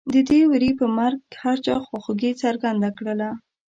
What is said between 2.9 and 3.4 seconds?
کړله.